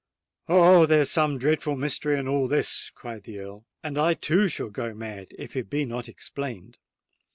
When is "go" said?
4.71-4.95